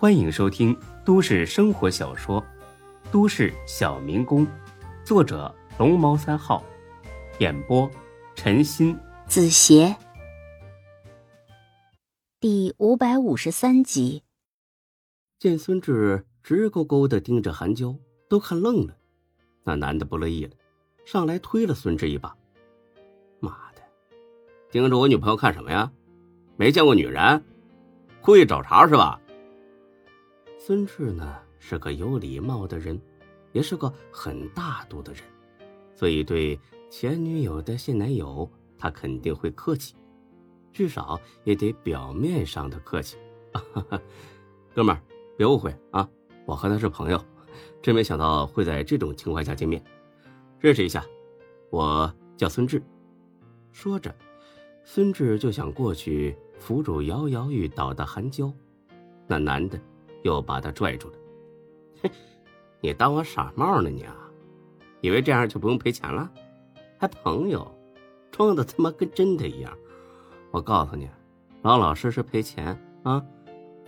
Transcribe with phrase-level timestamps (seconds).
[0.00, 0.74] 欢迎收听
[1.04, 2.40] 都市生活小说
[3.12, 4.46] 《都市小民工》，
[5.04, 6.64] 作者龙猫三号，
[7.38, 7.86] 演播
[8.34, 9.94] 陈鑫、子邪，
[12.40, 14.22] 第五百五十三集。
[15.38, 17.94] 见孙志直勾勾的盯着韩娇，
[18.26, 18.96] 都看愣了。
[19.64, 20.52] 那男的不乐意了，
[21.04, 22.34] 上来推了孙志一把。
[23.38, 23.82] 妈的，
[24.70, 25.92] 盯着我女朋友看什么呀？
[26.56, 27.44] 没见过女人，
[28.22, 29.20] 故意找茬是吧？
[30.62, 33.00] 孙志呢是个有礼貌的人，
[33.52, 35.22] 也是个很大度的人，
[35.94, 36.60] 所以对
[36.90, 38.46] 前女友的现男友，
[38.76, 39.94] 他肯定会客气，
[40.70, 43.16] 至少也得表面上的客气。
[44.74, 45.00] 哥们儿，
[45.34, 46.06] 别误会啊，
[46.44, 47.18] 我和他是朋友。
[47.80, 49.82] 真没想到会在这种情况下见面，
[50.58, 51.02] 认识一下，
[51.70, 52.82] 我叫孙志。
[53.72, 54.14] 说着，
[54.84, 58.52] 孙志就想过去扶住摇摇欲倒的韩娇，
[59.26, 59.80] 那男的
[60.22, 61.14] 又把他拽住了。
[62.02, 62.10] 嘿，
[62.80, 64.16] 你当我傻帽呢你啊？
[65.00, 66.30] 以为这样就不用赔钱了？
[66.98, 67.66] 还朋友，
[68.30, 69.76] 装的他妈跟真的一样。
[70.50, 71.08] 我告诉你，
[71.62, 73.24] 老老实实赔钱啊！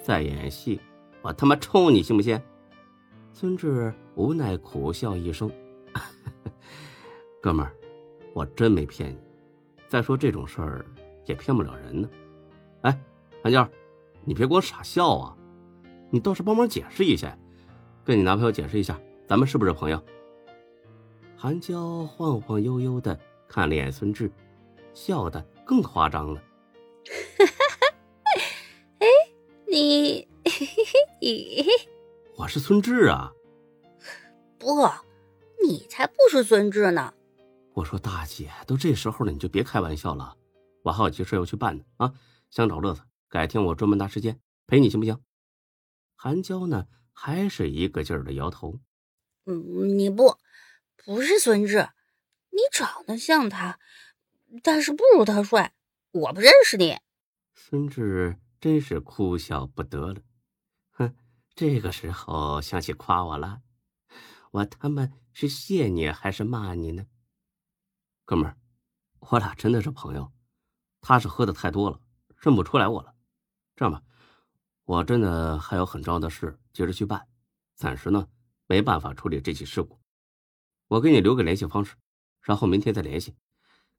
[0.02, 0.80] 再演戏，
[1.20, 2.40] 我他妈抽你信不信？
[3.32, 5.50] 孙志无奈苦笑一声
[7.40, 7.74] ：“哥们儿，
[8.34, 9.18] 我真没骗你。
[9.88, 10.86] 再说这种事儿
[11.26, 12.08] 也骗不了人呢。
[12.82, 13.00] 哎，
[13.42, 13.68] 韩娇，
[14.24, 15.36] 你别光傻笑啊，
[16.12, 17.34] 你倒是帮忙解释一下，
[18.04, 19.98] 跟你男朋友解释一下，咱们是不是朋友？”
[21.34, 23.18] 韩娇晃晃悠悠的
[23.48, 24.30] 看了眼孙志，
[24.92, 26.42] 笑得更夸张了
[29.00, 29.06] ：“哎，
[29.66, 31.64] 你，嘿。
[32.36, 33.32] 我是孙志啊，
[34.58, 34.86] 不，
[35.66, 37.14] 你才不是孙志呢。
[37.72, 40.36] 我说大姐，都这时候了，你就别开玩笑了，
[40.82, 42.12] 我还有急事要去办呢啊！
[42.50, 45.18] 想找乐子，改天我专门拿时间陪你，行不行？
[46.22, 48.78] 韩娇呢，还是一个劲儿的摇头。
[49.44, 50.38] 嗯，你不，
[50.94, 51.88] 不是孙志，
[52.50, 53.80] 你长得像他，
[54.62, 55.74] 但是不如他帅，
[56.12, 56.96] 我不认识你。
[57.56, 60.22] 孙志真是哭笑不得了。
[60.92, 61.12] 哼
[61.56, 63.62] 这个时候想起夸我了，
[64.52, 67.04] 我他妈是谢你还是骂你呢？
[68.24, 68.56] 哥们儿，
[69.18, 70.32] 我俩真的是朋友，
[71.00, 72.00] 他是喝的太多了，
[72.36, 73.12] 认不出来我了。
[73.74, 74.04] 这样吧，
[74.84, 77.28] 我真的还有很重要的事接着去办，
[77.74, 78.28] 暂时呢
[78.66, 80.00] 没办法处理这起事故。
[80.88, 81.96] 我给你留个联系方式，
[82.40, 83.36] 然后明天再联系。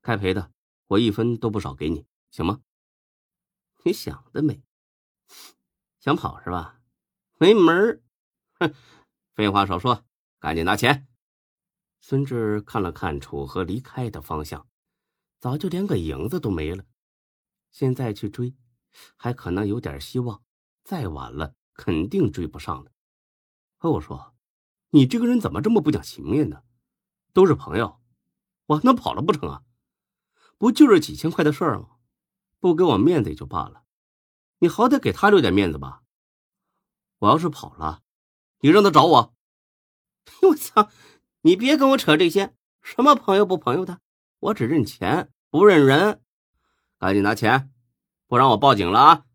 [0.01, 0.51] 该赔的
[0.88, 2.61] 我一分都不少给你，行吗？
[3.85, 4.61] 你想得美，
[5.99, 6.81] 想跑是吧？
[7.39, 8.03] 没门儿！
[8.59, 8.73] 哼，
[9.33, 10.05] 废话少说，
[10.39, 11.07] 赶紧拿钱。
[12.00, 14.67] 孙志看了看楚河离开的方向，
[15.39, 16.85] 早就连个影子都没了。
[17.71, 18.55] 现在去追，
[19.15, 20.44] 还可能有点希望；
[20.83, 22.91] 再晚了，肯定追不上了。
[23.77, 24.33] 和我说
[24.91, 26.63] ：“你这个人怎么这么不讲情面呢？
[27.33, 27.99] 都是朋友，
[28.66, 29.63] 我能跑了不成啊？
[30.57, 31.88] 不就是几千块的事儿吗？
[32.59, 33.83] 不给我面子也就罢了，
[34.59, 36.03] 你好歹给他留点面子吧。”
[37.19, 38.01] 我要是跑了，
[38.59, 39.35] 你让他找我。
[40.50, 40.89] 我操！
[41.41, 44.00] 你别跟我扯这些，什么朋友不朋友的，
[44.39, 46.21] 我只认钱不认人。
[46.97, 47.73] 赶紧拿钱，
[48.27, 49.25] 不然我报警了啊！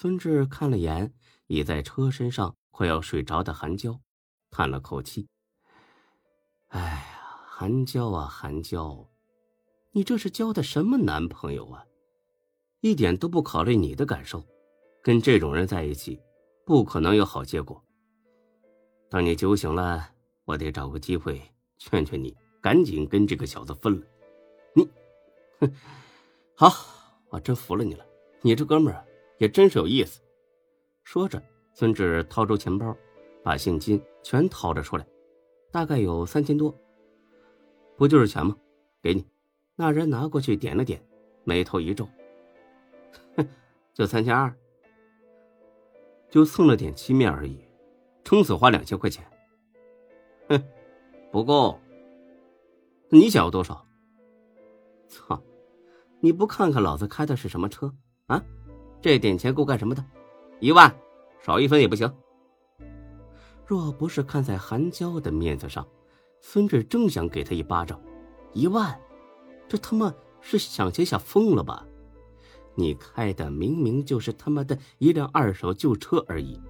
[0.00, 1.12] 孙志看了眼
[1.48, 3.98] 倚在车身上快要睡着的韩娇，
[4.48, 5.26] 叹了口气
[6.70, 9.10] ：“哎呀，韩娇啊，韩娇，
[9.90, 11.84] 你这是交的什么男朋友啊？
[12.80, 14.46] 一点都不考虑你的感受，
[15.02, 16.22] 跟这种人在一起。”
[16.64, 17.82] 不可能有好结果。
[19.10, 20.08] 等你酒醒了，
[20.44, 21.42] 我得找个机会
[21.76, 24.06] 劝劝你，赶紧跟这个小子分了。
[24.74, 24.88] 你，
[25.58, 25.72] 哼，
[26.54, 26.72] 好，
[27.30, 28.06] 我真服了你了。
[28.42, 29.04] 你这哥们儿
[29.38, 30.20] 也真是有意思。
[31.04, 32.96] 说着，孙志掏出钱包，
[33.42, 35.06] 把现金全掏了出来，
[35.70, 36.74] 大概有三千多。
[37.96, 38.56] 不就是钱吗？
[39.02, 39.26] 给你。
[39.74, 41.00] 那人拿过去点了点，
[41.44, 42.08] 眉头一皱，
[43.36, 43.48] 哼，
[43.94, 44.54] 就三千二。
[46.28, 47.58] 就蹭了点漆面而已，
[48.22, 49.24] 撑死花两千块钱。
[50.48, 50.62] 哼，
[51.30, 51.78] 不够。
[53.08, 53.86] 你想要多少？
[55.08, 55.42] 操！
[56.20, 57.94] 你不看看老子开的是什么车
[58.26, 58.44] 啊？
[59.00, 60.04] 这点钱够干什么的？
[60.60, 60.94] 一万，
[61.40, 62.12] 少一分也不行。
[63.64, 65.86] 若不是看在韩娇的面子上，
[66.40, 68.00] 孙志正想给他一巴掌。
[68.52, 68.98] 一万，
[69.68, 71.86] 这他妈是想钱想疯了吧？
[72.74, 76.60] 你开的明明就是他妈的一辆二手旧车而已，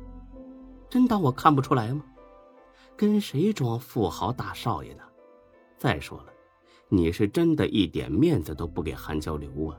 [0.88, 2.04] 真当我看不出来吗？
[2.96, 5.02] 跟谁装富豪大少爷呢？
[5.76, 6.32] 再说了，
[6.88, 9.78] 你是真的一点面子都不给韩娇留啊！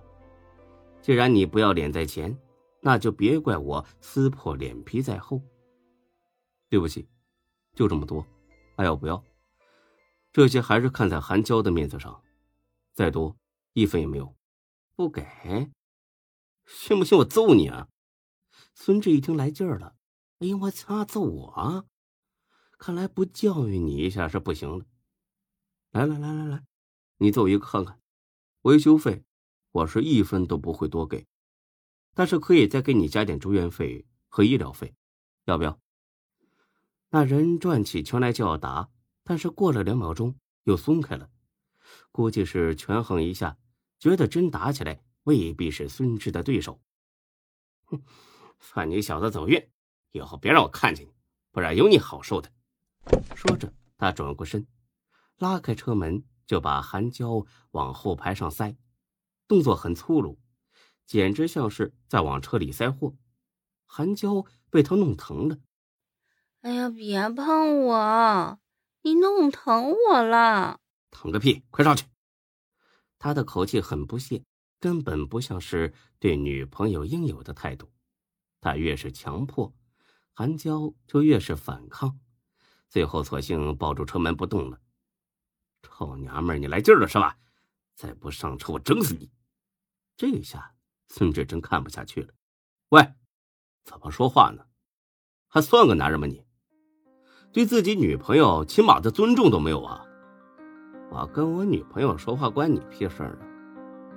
[1.01, 2.37] 既然你不要脸在前，
[2.81, 5.41] 那就别怪我撕破脸皮在后。
[6.69, 7.07] 对不起，
[7.73, 8.25] 就这么多，
[8.75, 9.23] 爱要不要？
[10.31, 12.21] 这些还是看在韩娇的面子上，
[12.93, 13.35] 再多
[13.73, 14.35] 一分也没有。
[14.95, 15.25] 不给，
[16.65, 17.87] 信不信我揍你啊？
[18.75, 19.95] 孙志一听来劲儿了，
[20.39, 21.85] 哎呀，我擦，揍我！
[22.77, 24.85] 看来不教育你一下是不行了。
[25.91, 26.63] 来来来来来，
[27.17, 27.99] 你揍一个看看，
[28.61, 29.23] 维修费
[29.71, 31.27] 我是一分都不会多给，
[32.13, 34.95] 但是可以再给你加点住院费和医疗费，
[35.45, 35.79] 要不要？
[37.09, 38.89] 那人转起圈来就要打，
[39.23, 41.29] 但是过了两秒钟又松开了，
[42.11, 43.57] 估计是权衡一下，
[43.99, 46.81] 觉得真打起来未必是孙志的对手。
[47.85, 48.01] 哼，
[48.59, 49.69] 算你小子走运，
[50.11, 51.11] 以后别让我看见你，
[51.51, 52.51] 不然有你好受的。
[53.35, 54.67] 说着，他转过身，
[55.37, 58.75] 拉开车门，就把韩娇往后排上塞，
[59.49, 60.39] 动作很粗鲁，
[61.07, 63.15] 简直像是在往车里塞货。
[63.87, 65.57] 韩娇被他弄疼了。
[66.61, 68.59] 哎呀，别碰我！
[69.01, 70.79] 你弄疼我了。
[71.09, 71.63] 疼个屁！
[71.71, 72.05] 快上去！
[73.17, 74.43] 他的口气很不屑，
[74.79, 77.91] 根本不像是对女朋友应有的态度。
[78.61, 79.73] 他越是强迫，
[80.35, 82.19] 韩娇就越是反抗，
[82.87, 84.79] 最后索性抱住车门不动了。
[85.81, 87.35] 臭娘们，你来劲了是吧？
[87.95, 89.31] 再不上车，我整死你！
[90.19, 90.73] 这下
[91.07, 92.27] 孙志真看不下去了。
[92.89, 93.13] 喂，
[93.85, 94.65] 怎么说话呢？
[95.47, 96.43] 还算个男人吗你？
[97.53, 100.03] 对自己女朋友起码的尊重都没有啊！
[101.09, 103.37] 我跟我女朋友说话关你屁事呢！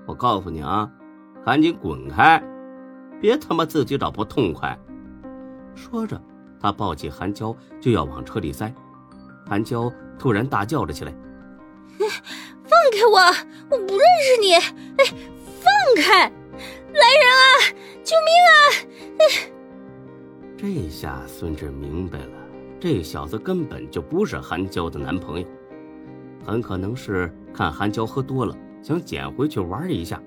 [0.08, 0.92] 我告诉你啊，
[1.44, 2.42] 赶紧滚开，
[3.20, 4.76] 别他妈自己找不痛快！
[5.76, 6.20] 说着，
[6.58, 8.74] 他抱起韩娇就要往车里塞。
[9.46, 9.88] 韩娇
[10.18, 11.14] 突然大叫了起来
[11.96, 13.20] ：“放开我！
[13.70, 14.54] 我不认识你！
[14.54, 15.31] 哎，
[15.82, 16.20] 放开！
[16.20, 17.44] 来人啊！
[18.04, 18.54] 救命啊！”，
[20.56, 22.38] 这下孙志明白了。
[22.78, 25.46] 这小子根本就不是韩娇的男朋友，
[26.44, 30.22] 很可能是看韩娇喝多了，想捡回去玩一下。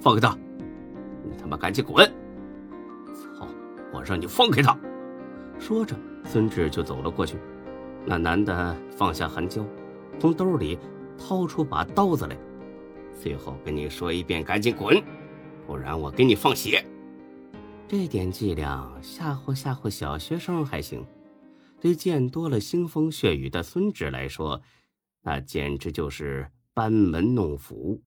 [0.00, 0.36] 放开他！
[1.24, 2.06] 你他妈赶紧滚！
[3.14, 3.46] 操！
[3.92, 4.78] 我让你放开他！
[5.58, 7.38] 说着，孙志就走了过去。
[8.04, 9.64] 那男的放下韩娇，
[10.18, 10.78] 从兜里
[11.18, 12.36] 掏出把刀子来。
[13.20, 15.02] 最后跟你说一遍，赶紧滚，
[15.66, 16.84] 不然我给你放血。
[17.88, 21.04] 这点伎俩吓唬吓唬小学生还行。
[21.80, 24.60] 对见多了腥风血雨的孙志来说，
[25.22, 28.02] 那简直就是班门弄斧。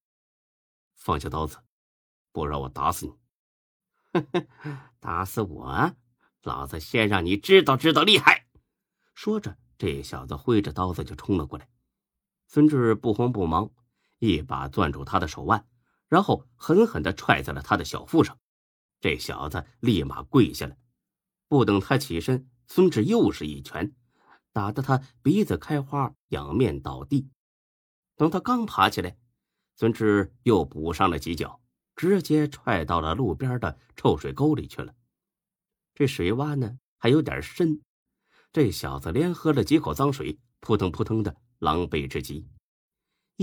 [0.95, 1.57] 放下刀子，
[2.31, 3.13] 不然我打死你！
[5.00, 5.94] 打死我，
[6.44, 8.47] 老子先让你知道知道厉害！
[9.13, 11.69] 说着，这小子挥着刀子就冲了过来。
[12.47, 13.69] 孙志不慌不忙，
[14.19, 15.66] 一把攥住他的手腕，
[16.07, 18.38] 然后狠狠的踹在了他的小腹上。
[19.01, 20.77] 这小子立马跪下了，
[21.48, 22.48] 不等他起身。
[22.68, 23.95] 孙志又是一拳，
[24.51, 27.27] 打得他鼻子开花，仰面倒地。
[28.16, 29.18] 等他刚爬起来，
[29.75, 31.60] 孙志又补上了几脚，
[31.95, 34.94] 直接踹到了路边的臭水沟里去了。
[35.95, 37.81] 这水洼呢还有点深，
[38.54, 42.45] 这小子连喝了几口脏水，扑腾扑腾的，狼狈至极。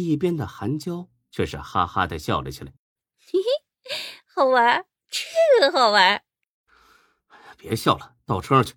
[0.04, 2.72] 一边的韩娇却是哈哈的笑了起来：
[3.19, 3.90] “嘿嘿，
[4.26, 6.22] 好玩，这个好玩。”
[7.56, 8.75] 别笑了，到车上去。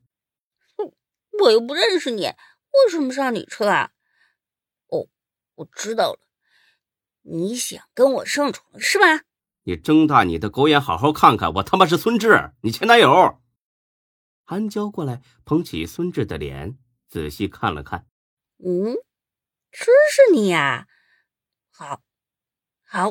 [1.41, 3.91] 我又不认识你，为什么上你车啊？
[4.87, 5.07] 哦，
[5.55, 6.19] 我知道了，
[7.21, 9.23] 你想跟我上床是吧？
[9.63, 13.39] 你睁大你的狗眼，好好看看，我他妈是孙志，你前男友。
[14.43, 16.77] 韩娇过来捧起孙志的脸，
[17.07, 18.07] 仔细看了看。
[18.57, 18.95] 嗯，
[19.71, 20.87] 真是你呀？
[21.79, 22.01] 好，
[22.83, 23.07] 好，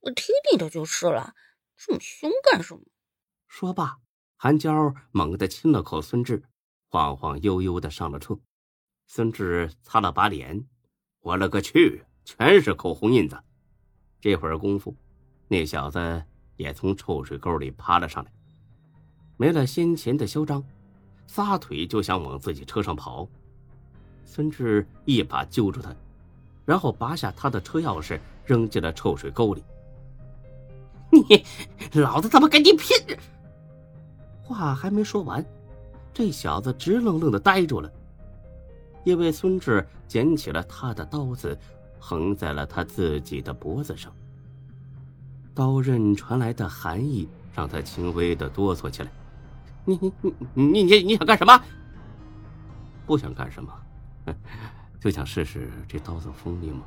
[0.00, 1.34] 我听你的就是了，
[1.76, 2.80] 这么凶干什么？
[3.46, 3.98] 说罢，
[4.38, 6.42] 韩娇猛地亲了口孙志。
[6.88, 8.40] 晃晃悠悠的上了车，
[9.06, 10.66] 孙志擦了把脸，
[11.20, 13.38] 我勒个去，全是口红印子。
[14.22, 14.96] 这会儿功夫，
[15.48, 16.24] 那小子
[16.56, 18.32] 也从臭水沟里爬了上来，
[19.36, 20.64] 没了先前的嚣张，
[21.26, 23.28] 撒腿就想往自己车上跑。
[24.24, 25.94] 孙志一把揪住他，
[26.64, 29.62] 然后拔下他的车钥匙扔进了臭水沟里。
[31.10, 31.44] 你，
[32.00, 32.96] 老子他妈跟你拼！
[34.42, 35.44] 话还没说完。
[36.14, 37.90] 这小子直愣愣的呆住了，
[39.04, 41.58] 因为孙志捡起了他的刀子，
[41.98, 44.12] 横在了他自己的脖子上。
[45.54, 49.10] 刀刃传来的寒意让他轻微的哆嗦起来。
[49.84, 51.62] 你你你你你你想干什么？
[53.04, 53.72] 不想干什么，
[55.02, 56.82] 就想试试这刀子锋利吗？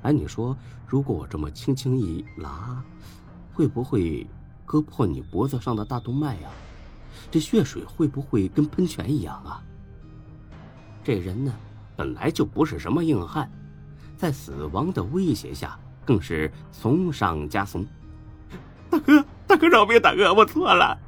[0.00, 2.82] 哎，你说，如果我这么轻轻一拉，
[3.52, 4.26] 会不会
[4.64, 6.48] 割破你脖子上的大动脉呀，
[7.30, 9.62] 这血水会不会跟喷泉一样啊？
[11.04, 11.52] 这人呢，
[11.96, 13.50] 本来就不是什么硬汉，
[14.16, 17.86] 在死亡的威胁下，更是怂上加怂。
[18.88, 20.00] 大哥，大哥饶命！
[20.00, 20.98] 大哥，我错了，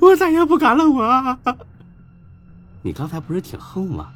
[0.00, 0.88] 我再也不敢了。
[0.88, 1.56] 我，
[2.80, 4.12] 你刚才不是挺横吗？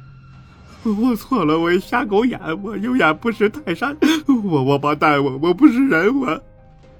[0.83, 3.95] 我错了，我瞎狗眼，我有眼不识泰山，
[4.43, 6.41] 我王八蛋，我我不是人，我。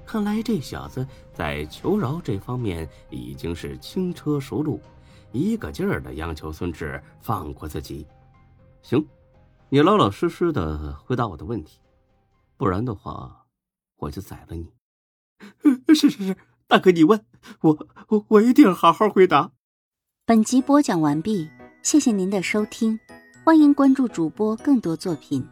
[0.06, 4.80] 看来这小子在求饶这方面已经是轻车熟路，
[5.32, 8.06] 一个劲儿的央求孙志放过自己。
[8.82, 9.04] 行，
[9.68, 11.80] 你老老实实的回答我的问题，
[12.56, 13.46] 不然的话，
[13.96, 14.70] 我就宰了你。
[15.94, 16.36] 是是是，
[16.68, 17.24] 大哥你问
[17.62, 19.50] 我，我我一定好好回答。
[20.24, 21.50] 本集播讲完毕，
[21.82, 23.00] 谢谢您的收听。
[23.44, 25.44] 欢迎关注主播更多作品。